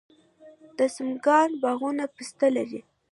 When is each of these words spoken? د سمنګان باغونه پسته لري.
د 0.77 0.79
سمنګان 0.95 1.49
باغونه 1.61 2.05
پسته 2.15 2.47
لري. 2.55 2.81